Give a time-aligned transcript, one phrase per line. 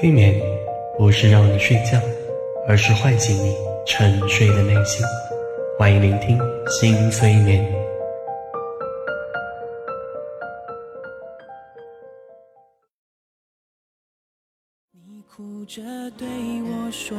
[0.00, 0.32] 催眠
[0.96, 2.00] 不是让你睡觉，
[2.68, 3.52] 而是唤醒你
[3.84, 5.04] 沉睡的内心。
[5.76, 6.38] 欢迎聆听
[6.68, 7.60] 新催眠。
[14.92, 15.82] 你哭着
[16.16, 16.28] 对
[16.62, 17.18] 我说，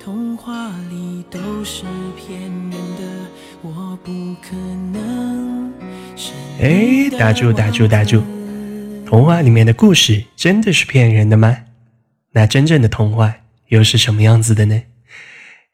[0.00, 1.82] 童话里都是
[2.16, 3.02] 骗人的，
[3.62, 4.54] 我不可
[4.92, 5.72] 能
[6.14, 8.22] 是哎，打住打住打住！
[9.08, 11.56] 童话里面的故事真的是骗人的吗？
[12.32, 13.34] 那真正的童话
[13.68, 14.82] 又是什么样子的呢？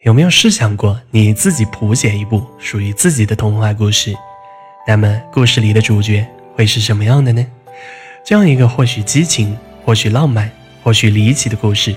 [0.04, 4.14] 有没有试想过你自己谱写一部属于自己的童话故事？
[4.86, 6.24] 那么故事里的主角
[6.54, 7.44] 会是什么样的呢？
[8.24, 10.48] 这样一个或许激情、或许浪漫、
[10.84, 11.92] 或许离奇的故事，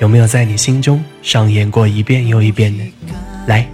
[0.00, 2.84] 有没有在你心中上演过一遍又一遍呢？
[3.46, 3.66] 来，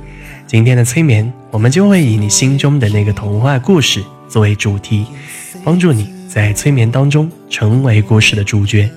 [0.47, 5.05] 今天的催眠，我们就会以你心中的那个童话故事作为主题，
[5.65, 6.20] 帮助你。
[6.33, 8.89] 在催眠当中，成为故事的主角，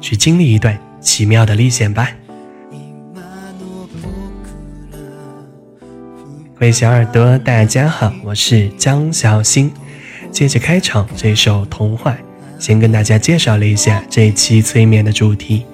[0.00, 2.08] 去经历一段奇妙的历险吧。
[6.54, 9.68] 各位小耳朵，大家好，我是江小新。
[10.30, 12.16] 接着开场这首童话，
[12.56, 15.64] 先跟大家介绍了一下这一期催眠的主题。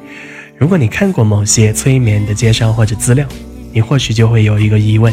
[0.57, 3.29] 如果你看过某些催眠的介绍或者资料，
[3.71, 5.13] 你或许就会有一个疑问：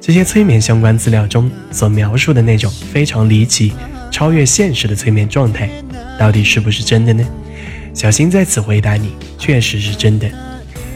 [0.00, 3.72] 这些催眠相关资料中所描述的那种非常离奇。
[4.14, 5.68] 超越现实的催眠状态，
[6.16, 7.24] 到底是不是真的呢？
[7.92, 10.30] 小新在此回答你，确实是真的。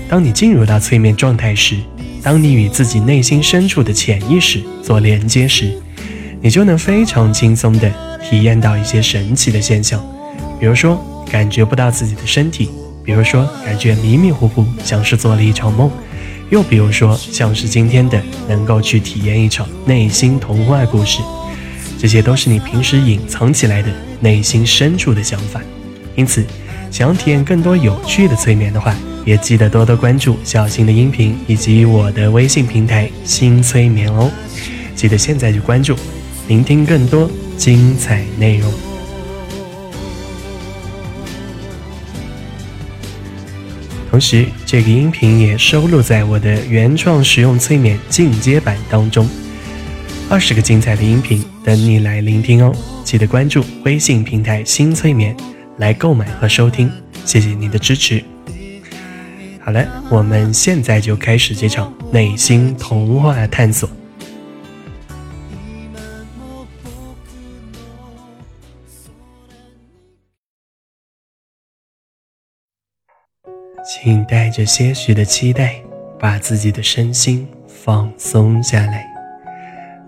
[0.08, 1.74] 当你进入到催眠状态时，
[2.22, 5.72] 当你与自己内心深处的潜意识做连接时，
[6.40, 10.00] 你就能非常轻松地体验到一些神奇的现象，
[10.60, 12.70] 比如说感觉不到自己的身体，
[13.04, 15.90] 比如说感觉迷迷糊糊，像是做了一场梦，
[16.50, 21.18] 又比如说像是今天的能够去体验一场内心童话故事。
[21.98, 25.60] 这些都是你平时隐藏起来的内心深处的想法，
[26.14, 26.44] 因此，
[26.92, 28.94] 想要体验更多有趣的催眠的话，
[29.26, 34.30] 也记得多多关注小新的音频以及我的微信平台“新催眠”哦。
[34.94, 35.96] 记得现在就关注，
[36.46, 38.72] 聆听更多精彩内容。
[44.08, 49.28] 同时，这个音频也收录在我的原创实用催眠进阶版当中。
[50.30, 52.70] 二十个精彩的音频等你来聆听哦！
[53.02, 55.34] 记得关注微信平台“新催眠”
[55.78, 56.92] 来购买和收听，
[57.24, 58.22] 谢谢你的支持。
[59.58, 63.88] 好了，我们现在就开始这场内心童话探索。
[73.82, 75.82] 请带着些许的期待，
[76.20, 79.07] 把自己的身心放松下来。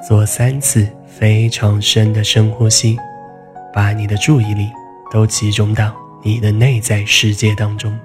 [0.07, 2.97] 做三次非常深的深呼吸，
[3.73, 4.71] 把你的注意力
[5.13, 7.97] 都集中到你的内在世界当中。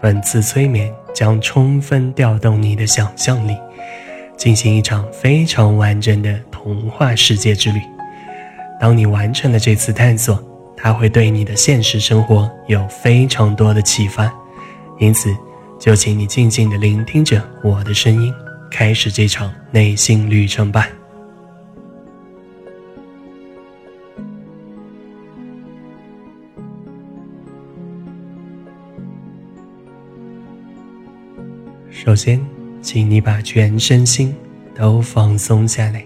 [0.00, 3.54] 本次催眠将充分调动你的想象力，
[4.36, 7.80] 进行一场非常完整的童话世界之旅。
[8.80, 10.42] 当你完成了这次探索，
[10.74, 14.32] 它会对你的现实生活有非常多的启发。
[14.98, 15.28] 因此，
[15.78, 18.32] 就请你静静地聆听着我的声音，
[18.70, 20.88] 开始这场内心旅程吧。
[31.90, 32.40] 首先，
[32.80, 34.34] 请你把全身心
[34.74, 36.02] 都放松下来，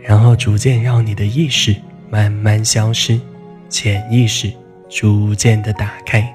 [0.00, 1.76] 然后逐渐让你的意识
[2.10, 3.20] 慢慢消失，
[3.68, 4.52] 潜意识
[4.88, 6.34] 逐渐的打开。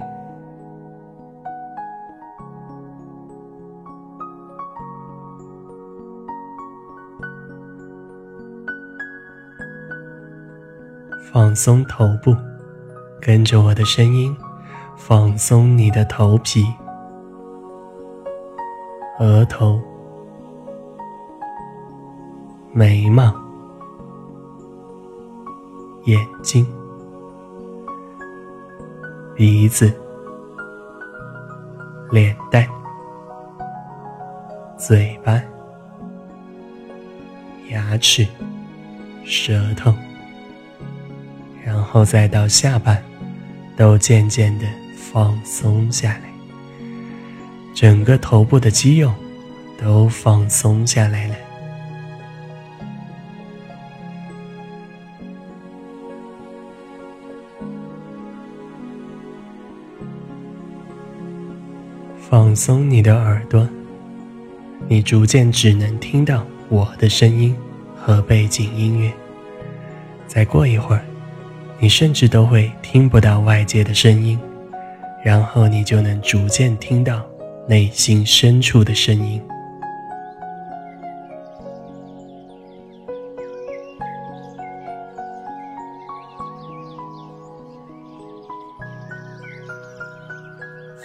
[11.31, 12.35] 放松头部，
[13.19, 14.35] 跟着我的声音，
[14.95, 16.63] 放松你的头皮。
[19.23, 19.81] 额头、
[22.73, 23.33] 眉毛、
[26.03, 26.67] 眼睛、
[29.33, 29.93] 鼻子、
[32.11, 32.67] 脸蛋、
[34.77, 35.41] 嘴巴、
[37.69, 38.27] 牙齿、
[39.23, 39.93] 舌头，
[41.63, 42.97] 然后再到下巴，
[43.77, 44.65] 都渐渐的
[44.97, 46.32] 放松下来。
[47.73, 49.11] 整个头部的肌肉
[49.81, 51.35] 都放松下来了。
[62.19, 63.67] 放松你的耳朵
[64.87, 67.55] 你逐渐只能听到我的声音
[67.95, 69.11] 和背景音乐。
[70.27, 71.05] 再过一会儿
[71.79, 74.39] 你甚至都会听不到外界的声音
[75.23, 77.23] 然后你就能逐渐听到
[77.67, 79.41] 内心深处的声音。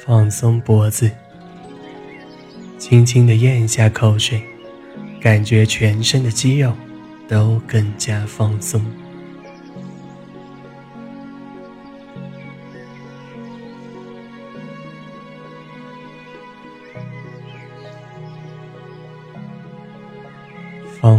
[0.05, 1.11] 放松脖子，
[2.79, 4.43] 轻轻地咽下口水，
[5.21, 6.73] 感觉全身的肌肉
[7.29, 8.83] 都更加放松。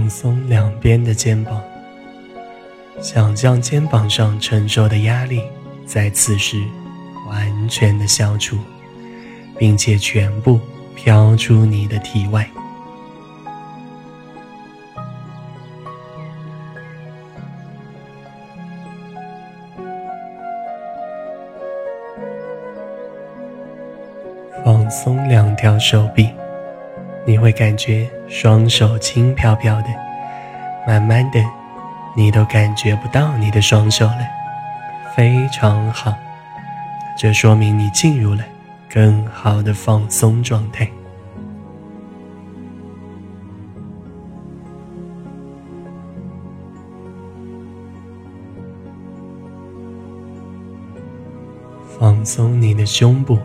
[0.10, 1.62] 松两边的肩膀，
[3.00, 5.44] 想象肩膀上承受的压力
[5.86, 6.62] 在此时
[7.28, 8.58] 完全的消除。
[9.60, 10.58] 并且全部
[10.96, 12.50] 飘出你的体外，
[24.64, 26.30] 放松两条手臂，
[27.30, 29.88] 你会感觉双手轻飘飘的，
[30.88, 31.40] 慢慢的，
[32.16, 34.28] 你都感觉不到你的双手了，
[35.16, 36.12] 非常好，
[37.16, 38.44] 这说明你进入了。
[38.92, 40.90] 更好的放松状态，
[52.00, 53.38] 放松你的胸部，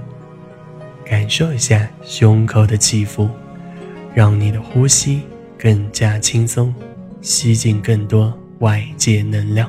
[1.05, 3.29] 感受一下胸口的起伏，
[4.15, 5.23] 让你的呼吸
[5.59, 6.73] 更加轻松，
[7.21, 9.69] 吸进更多外界能量。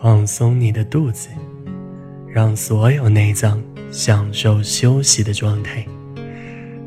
[0.00, 1.28] 放松你的肚子，
[2.26, 5.84] 让所有内脏享受休息的状态，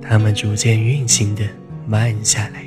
[0.01, 1.43] 它们逐渐运行的
[1.85, 2.65] 慢下来，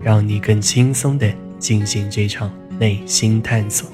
[0.00, 1.32] 让你更轻松的
[1.64, 3.88] 进行这场内心探索。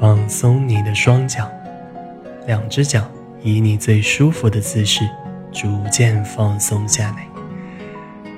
[0.00, 1.50] 放松你的双脚，
[2.46, 3.06] 两只脚。
[3.42, 5.06] 以你最舒服的姿势，
[5.52, 7.28] 逐渐放松下来，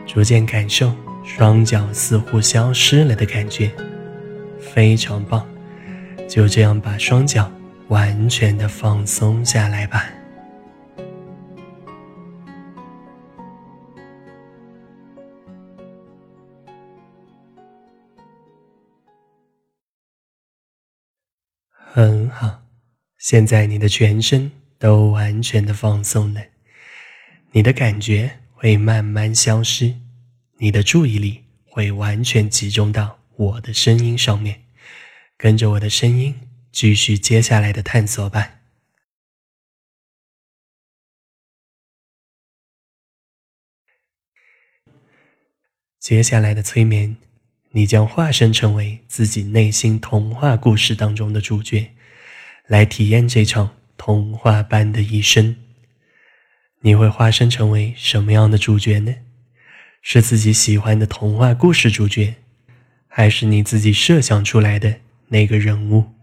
[0.05, 0.93] 逐渐感受
[1.25, 3.71] 双脚似乎消失了的感觉，
[4.59, 5.47] 非常棒！
[6.29, 7.51] 就这样把双脚
[7.91, 10.11] 完全的放松下来吧。
[21.93, 22.63] 很好，
[23.19, 24.51] 现在你的全身。
[24.81, 26.41] 都完全的放松了，
[27.53, 29.95] 你的感觉会慢慢消失，
[30.57, 34.63] 你的注意力会完全集中到我的声音上面，
[35.37, 36.35] 跟着我的声音
[36.73, 38.61] 继续接下来的探索吧。
[45.99, 47.17] 接下来的催眠，
[47.71, 51.93] 你将化身成为自己内心童话故事当中的主角，
[52.67, 53.77] 来体验这场。
[54.03, 55.55] 童话般的一生，
[56.81, 59.15] 你会化身成为什么样的主角呢？
[60.01, 62.37] 是自己喜欢的童话故事主角，
[63.09, 66.15] 还是你自己设想出来的那个人物？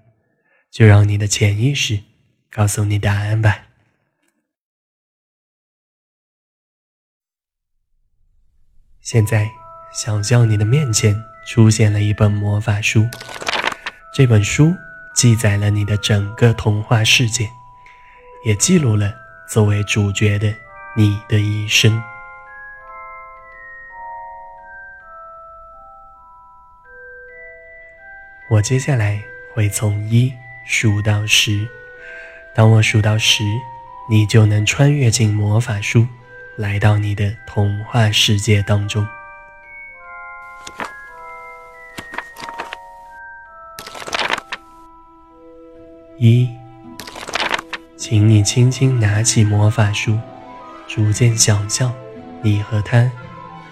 [0.78, 2.04] 就让你的潜意识
[2.52, 3.66] 告诉你答案吧。
[9.02, 9.50] 现在，
[9.92, 13.08] 想象你的面前出现了一本魔法书，
[14.14, 14.72] 这本书
[15.16, 17.50] 记载了你的整个童话世界。
[18.46, 19.12] 也记录了
[19.50, 20.54] 作为主角的
[20.96, 22.00] 你的一生。
[28.52, 29.20] 我接下来
[29.56, 30.32] 会从一
[30.68, 31.66] 数到十，
[32.54, 33.44] 当我数到十，
[34.10, 36.06] 你就能穿越进魔法书，
[36.58, 39.08] 来到你的童话世界当中。
[46.18, 46.50] 一。
[47.96, 50.18] 请你轻轻拿起魔法书，
[50.88, 51.94] 逐渐想象
[52.42, 53.12] 你和它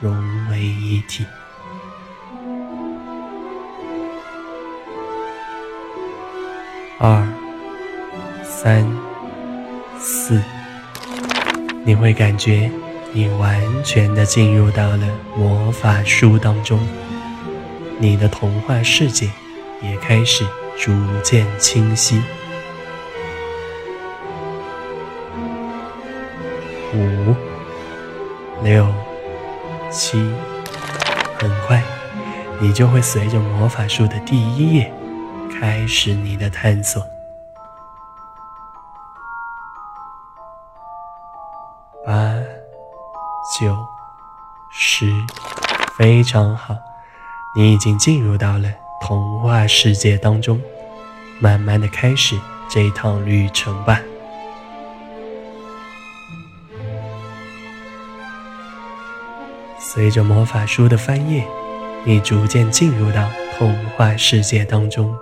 [0.02, 1.26] 融为一体。
[7.08, 7.24] 二、
[8.44, 8.84] 三、
[10.00, 10.42] 四，
[11.84, 12.68] 你会感觉
[13.12, 15.08] 你完全的进入到了
[15.38, 16.80] 魔法书当中，
[18.00, 19.30] 你的童话世界
[19.84, 20.44] 也开始
[20.76, 22.20] 逐渐清晰。
[26.96, 27.36] 五、
[28.64, 28.92] 六、
[29.92, 30.18] 七，
[31.38, 31.84] 很快，
[32.60, 34.92] 你就会随着魔法书的第一页
[35.66, 37.02] 开始你的探索。
[42.06, 42.36] 八、
[43.60, 43.76] 九、
[44.70, 45.12] 十，
[45.98, 46.76] 非常好，
[47.56, 48.70] 你已经进入到了
[49.02, 50.62] 童话世界当中，
[51.42, 54.00] 慢慢的开始这一趟旅程吧。
[59.80, 61.44] 随着魔法书的翻页，
[62.04, 65.18] 你逐渐进入到童话世界当中。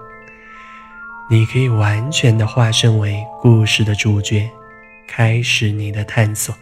[1.30, 4.50] 你可以完全的化身为故事的主角，
[5.08, 6.54] 开始你的探索。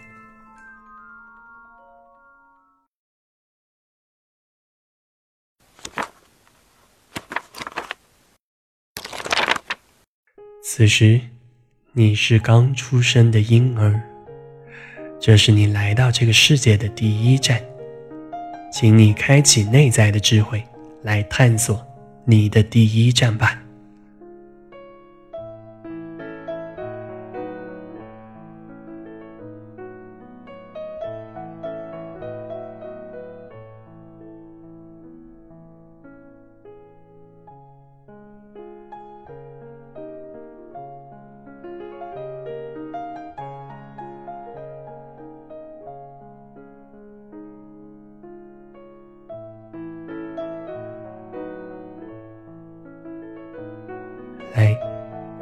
[10.63, 11.19] 此时，
[11.91, 14.01] 你是刚出生的婴儿，
[15.19, 17.61] 这是你来到这个世界的第一站，
[18.71, 20.63] 请你开启内在的智慧，
[21.01, 21.85] 来探索
[22.25, 23.59] 你的第一站吧。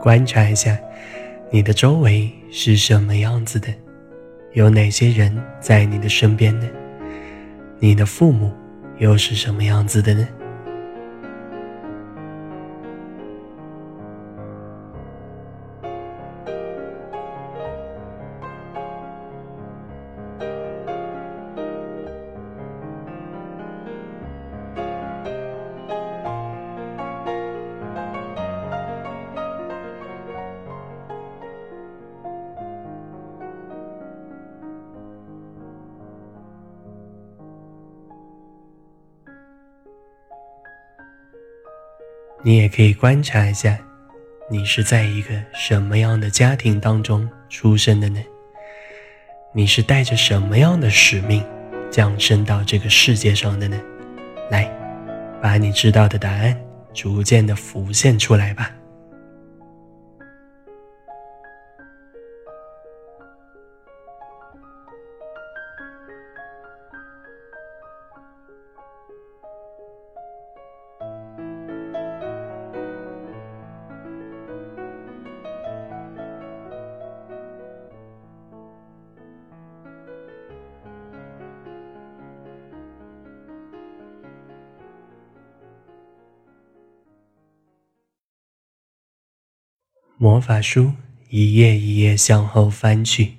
[0.10, 0.75] 观察一下，
[1.51, 3.68] 你的周围是什么样子的？
[4.54, 6.68] 有哪些人在你的身边呢？
[7.78, 8.51] 你的父母
[8.98, 10.28] 又是什么样子的呢？
[42.41, 43.77] 你也可以观察一下，
[44.50, 48.19] 你是在一个什么样的家庭当中出生的呢？
[49.53, 51.43] 你是带着什么样的使命
[51.91, 53.77] 降生到这个世界上的呢？
[54.50, 54.72] 来，
[55.41, 56.58] 把你知道的答案
[56.93, 58.72] 逐渐的浮现出来吧。
[90.22, 90.92] 魔法书
[91.30, 93.36] 一页一页向后翻去，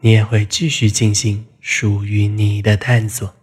[0.00, 3.34] 你也会继续进行属于你的探索。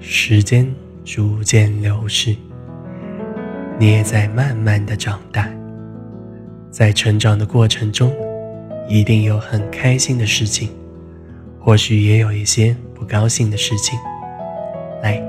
[0.00, 0.74] 时间
[1.04, 2.36] 逐渐流逝，
[3.78, 5.48] 你也在慢慢的长大，
[6.72, 8.12] 在成长的过程中。
[8.88, 10.68] 一定有很开心的事情，
[11.58, 13.98] 或许也有一些不高兴的事情。
[15.02, 15.22] 来，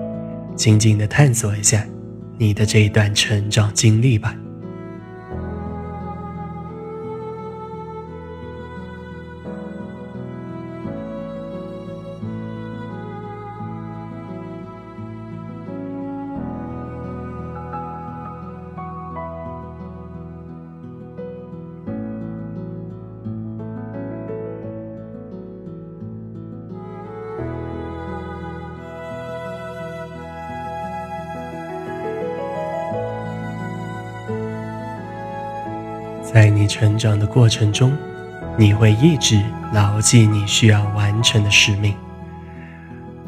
[0.56, 1.86] 静静的探索一下
[2.38, 4.36] 你的这一段成长经历吧。
[36.74, 37.96] 成长的过程中，
[38.58, 39.39] 你会一直
[39.72, 41.94] 牢记你需要完成的使命。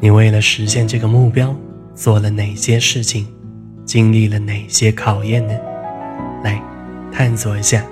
[0.00, 1.54] 你为了实现这个目标，
[1.94, 3.24] 做了哪些事情，
[3.84, 5.54] 经历了哪些考验呢？
[6.42, 6.60] 来，
[7.12, 7.84] 探索一下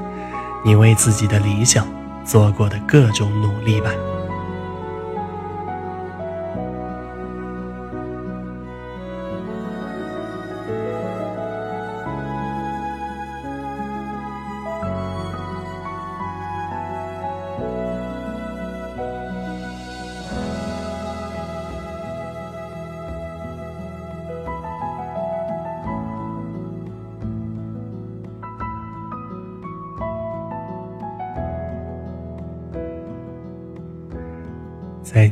[0.64, 1.86] 你为自己的理想
[2.24, 3.92] 做过的各种努力吧。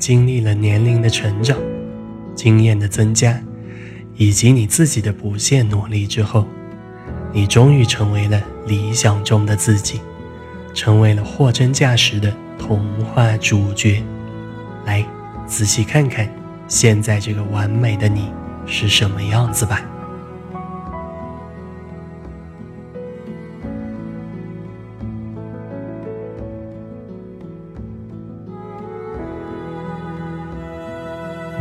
[0.03, 1.57] 经历了年龄的成长、
[2.35, 3.41] 经验的增加，
[4.17, 6.45] 以及你自己的不懈努力之后，
[7.33, 10.01] 你终于成为了理想中的自己，
[10.75, 14.03] 成为了货真价实的童话主角。
[14.85, 15.07] 来，
[15.47, 16.29] 仔细看看
[16.67, 18.29] 现在这个完美的你
[18.67, 19.83] 是什么样子吧。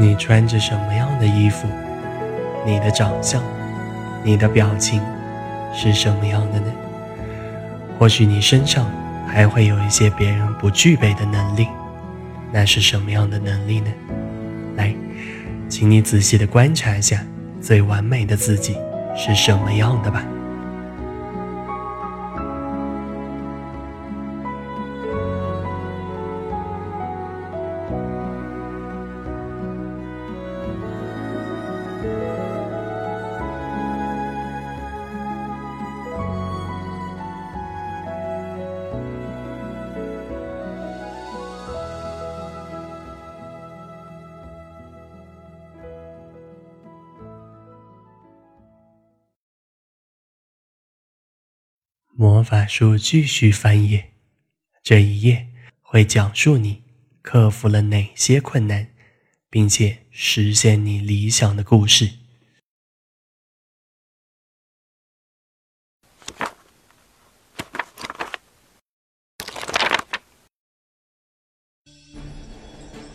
[0.02, 1.68] 你穿着什么样的衣服？
[2.66, 3.40] 你的长相，
[4.24, 5.00] 你的表情
[5.76, 6.74] 是什么样的呢？
[8.00, 8.88] 或许你身上
[9.28, 11.68] 还会有一些别人不具备的能力，
[12.52, 13.92] 那是什么样的能力呢？
[14.76, 14.92] 来，
[15.70, 17.24] 请你仔细的观察一下
[17.62, 18.76] 最完美的自己
[19.16, 20.26] 是什么样的吧。
[52.44, 54.12] 法书继续翻页，
[54.84, 55.48] 这一页
[55.82, 56.84] 会讲述你
[57.22, 58.90] 克服了哪些困难，
[59.50, 62.12] 并且实现你理想的故事。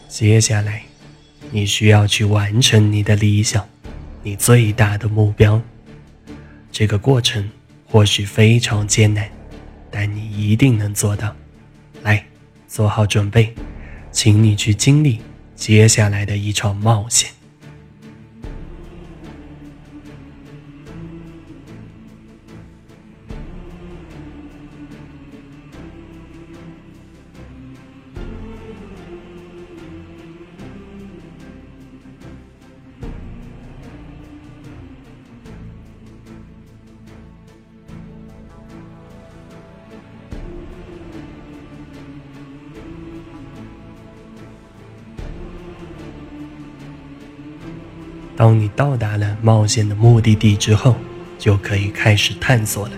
[0.08, 0.84] 接下来，
[1.50, 3.68] 你需要去完成你的理想，
[4.22, 5.60] 你最大的目标。
[6.72, 7.50] 这个过程。
[7.88, 9.28] 或许非常艰难，
[9.90, 11.34] 但你一定能做到。
[12.02, 12.24] 来，
[12.68, 13.54] 做好准备，
[14.10, 15.20] 请你去经历
[15.54, 17.30] 接下来的一场冒险。
[48.36, 50.94] 当你到达了冒险的目的地之后，
[51.38, 52.94] 就可以开始探索了。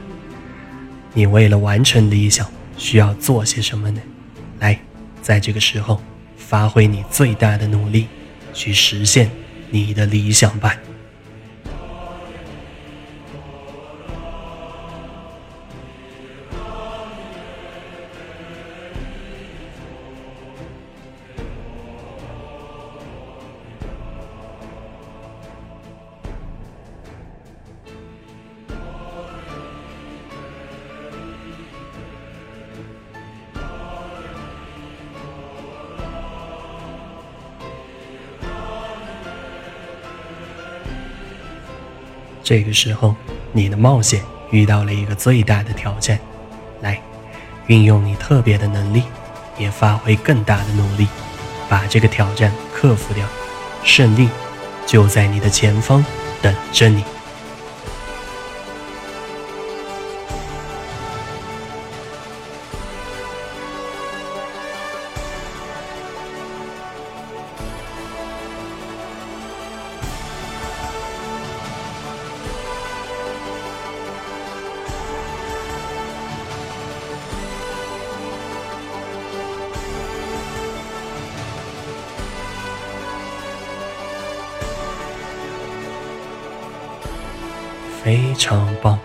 [1.15, 2.47] 你为了完成理想，
[2.77, 4.01] 需要做些什么呢？
[4.59, 4.79] 来，
[5.23, 6.03] 在这个时候，
[6.37, 8.09] 发挥你最大的努力，
[8.53, 9.31] 去实现
[9.71, 10.77] 你的理想吧。
[42.49, 43.15] 这个时候，
[43.53, 46.19] 你的冒险遇到了一个最大的挑战，
[46.81, 46.99] 来，
[47.67, 49.03] 运用你特别的能力，
[49.59, 51.07] 也发挥更大的努力，
[51.69, 53.27] 把这个挑战克服掉，
[53.85, 54.31] 胜利
[54.87, 56.03] 就在你的前方
[56.41, 57.05] 等着你。
[88.03, 88.99] 非常棒！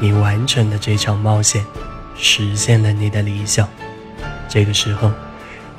[0.00, 1.64] 你完成了这场冒险，
[2.16, 3.68] 实现了你的理想。
[4.48, 5.10] 这个时候，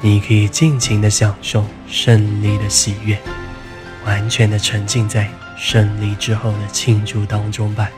[0.02, 3.18] 你可以尽情的享受胜利的喜悦，
[4.06, 7.89] 完全的沉浸在胜利之后的庆祝当中吧。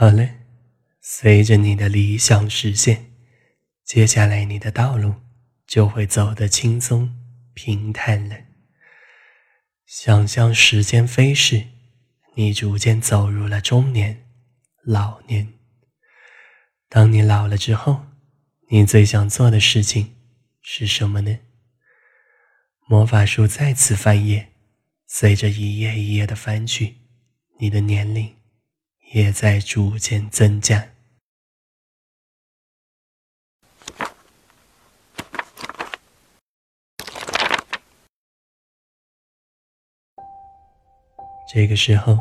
[0.00, 0.30] 好了，
[1.00, 3.10] 随着你的理想实现，
[3.84, 5.12] 接下来你的道路
[5.66, 7.18] 就会走得轻松
[7.52, 8.36] 平坦了。
[9.86, 11.66] 想象时间飞逝，
[12.36, 14.24] 你逐渐走入了中年、
[14.84, 15.54] 老年。
[16.88, 18.06] 当你老了之后，
[18.70, 20.14] 你最想做的事情
[20.62, 21.40] 是什么呢？
[22.86, 24.52] 魔法书再次翻页，
[25.08, 26.98] 随着一页一页的翻去，
[27.58, 28.37] 你的年龄
[29.12, 30.88] 也在逐渐增加。
[41.50, 42.18] 这个时候，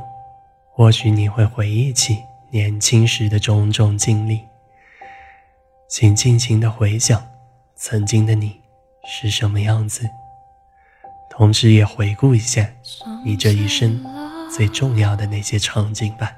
[0.72, 4.42] 或许你会回忆起年轻时的种种经历，
[5.90, 7.30] 请尽情的回想
[7.76, 8.62] 曾经的你
[9.06, 10.10] 是什么样子，
[11.30, 12.74] 同时也回顾一下
[13.26, 14.02] 你这一生
[14.50, 16.34] 最重要的那些场景吧。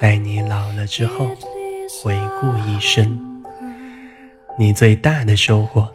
[0.00, 1.26] 在你老了之后，
[2.04, 3.18] 回顾一生，
[4.56, 5.92] 你最大的收获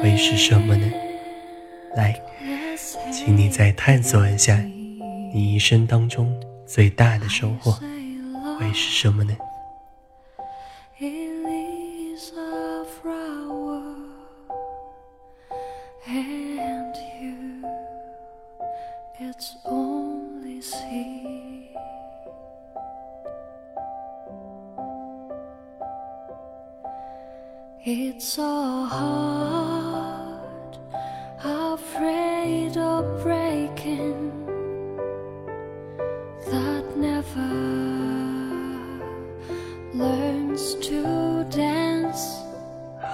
[0.00, 0.90] 会是什么呢？
[1.94, 2.18] 来。
[3.12, 4.56] 请你再探索一下，
[5.34, 7.72] 你一生当中最大的收获
[8.58, 9.36] 会是什么呢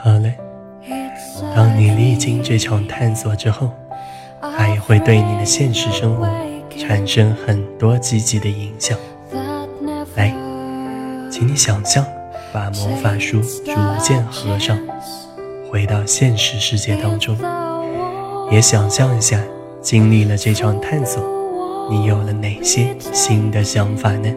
[0.04, 0.36] 好嘞，
[1.54, 3.70] 当你历经这场探索之后，
[4.40, 6.28] 它也会对你的现实生活
[6.76, 8.98] 产生很多积极的影响。
[10.16, 10.34] 来，
[11.30, 12.04] 请你想象，
[12.52, 14.76] 把魔法书逐渐合上，
[15.70, 17.36] 回到现实世界当中。
[18.50, 19.40] 也想象一下，
[19.80, 21.22] 经历了这场探索，
[21.88, 24.34] 你有了哪些新的想法呢？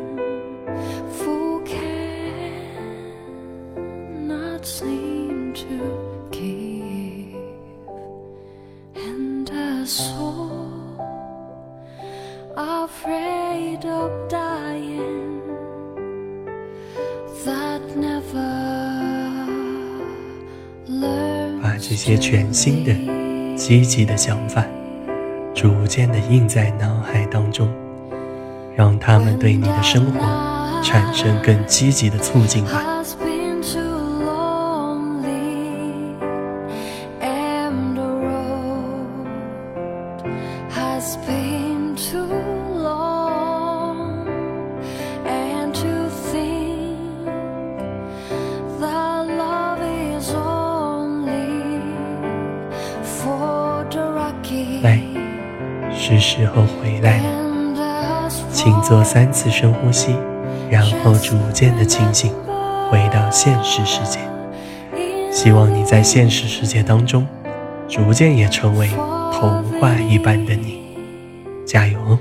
[21.87, 22.93] 这些全新的。
[23.55, 24.65] 积极的想法，
[25.53, 27.69] 逐渐的印在脑海当中，
[28.75, 30.19] 让他们对你的生活
[30.83, 32.94] 产生更积极的促进感。
[59.05, 60.15] 三次深呼吸，
[60.69, 62.33] 然后逐渐的清醒，
[62.89, 64.19] 回到现实世界。
[65.31, 67.27] 希望你在现实世界当中，
[67.87, 68.89] 逐渐也成为
[69.31, 70.81] 童话一般的你。
[71.65, 72.19] 加油哦